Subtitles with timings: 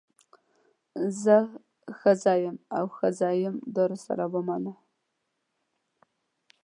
[1.23, 1.35] زه
[1.99, 4.73] ښځه یم او ښځه یم دا راسره ومنه.